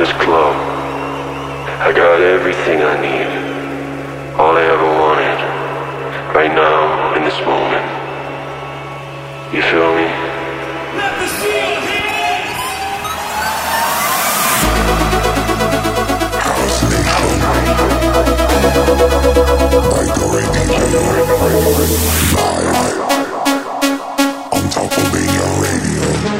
this 0.00 0.12
club. 0.12 0.56
I 1.84 1.92
got 1.92 2.22
everything 2.22 2.80
I 2.80 2.96
need. 3.04 3.28
All 4.40 4.56
I 4.56 4.64
ever 4.64 4.88
wanted. 5.02 5.38
Right 6.34 6.54
now, 6.54 7.12
in 7.16 7.22
this 7.22 7.38
moment. 7.44 7.84
You 9.52 9.60
feel 9.60 9.92
me? 9.92 10.08
Let 10.96 11.12
me 11.20 11.26
see 11.36 11.52
your 11.52 11.80
hands! 11.84 12.64
House 16.48 16.80
Nation 16.88 17.36
by 19.92 20.04
Dori 20.16 20.44
DJ 20.56 20.80
live 20.96 21.30
on 24.50 24.62
Top 24.70 24.92
of 24.96 25.12
Radio. 25.12 26.39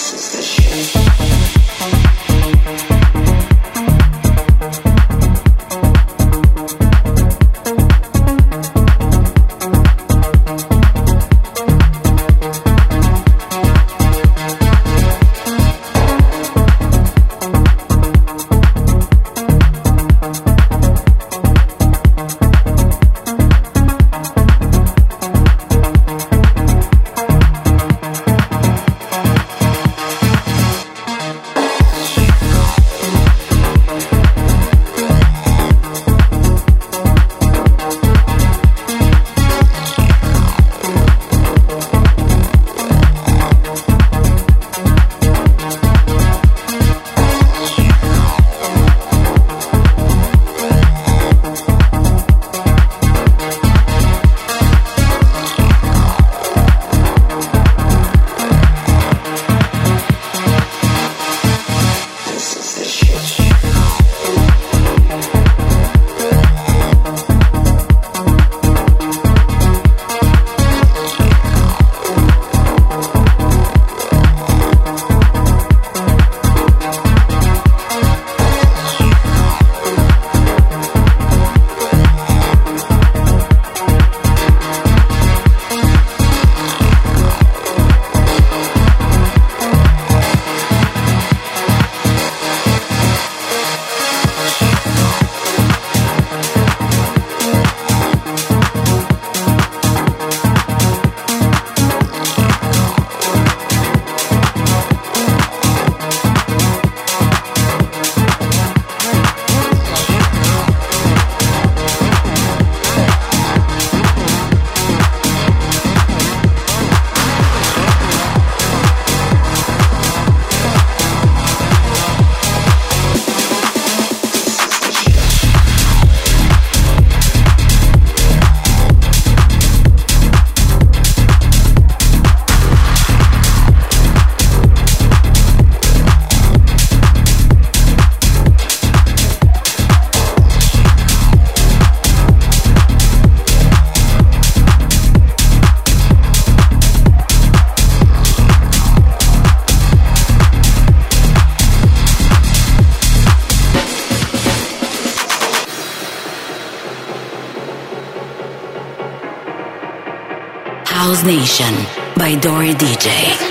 By 162.15 162.35
Dori 162.35 162.73
DJ. 162.73 163.50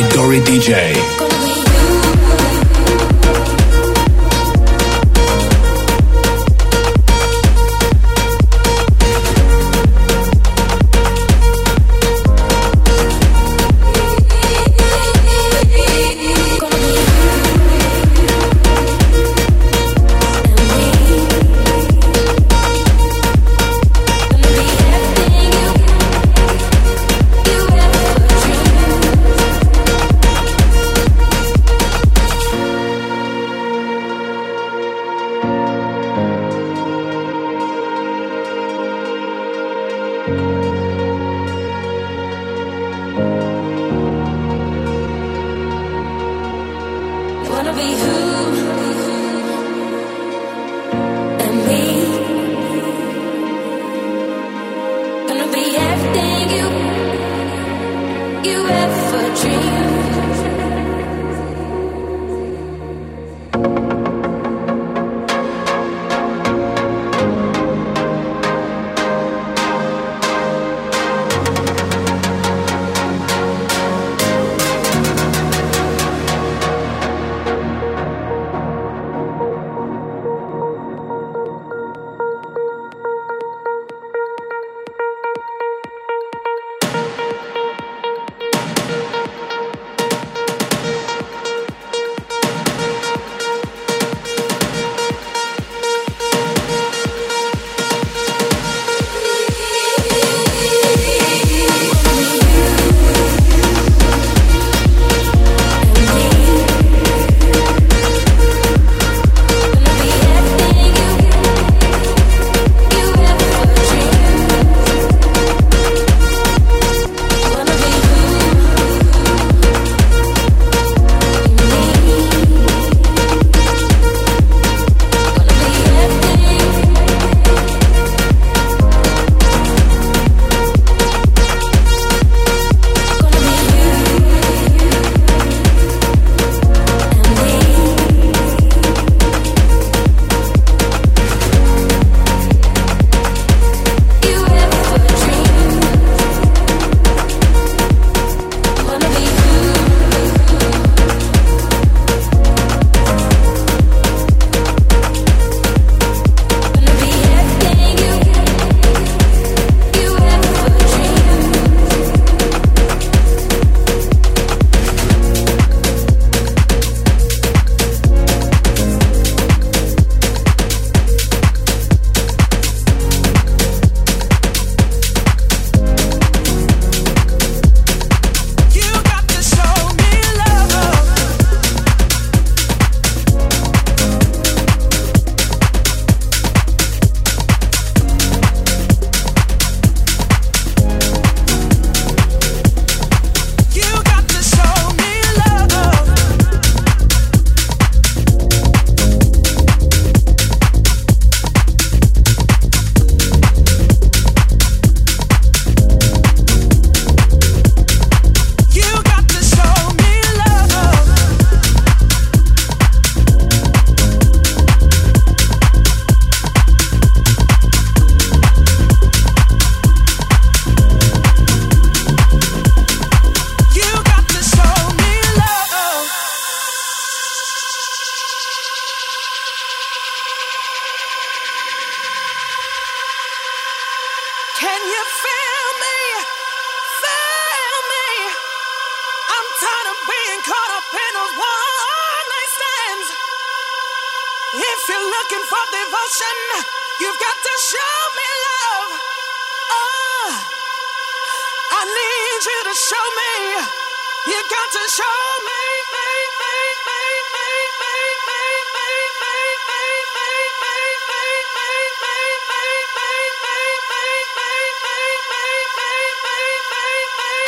by 0.00 0.08
Dori 0.10 0.38
DJ. 0.40 1.17